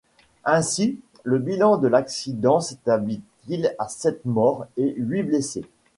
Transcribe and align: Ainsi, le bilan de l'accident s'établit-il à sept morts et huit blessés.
Ainsi, 0.45 0.97
le 1.23 1.37
bilan 1.37 1.77
de 1.77 1.87
l'accident 1.87 2.59
s'établit-il 2.59 3.75
à 3.77 3.87
sept 3.87 4.25
morts 4.25 4.65
et 4.75 4.95
huit 4.97 5.21
blessés. 5.21 5.69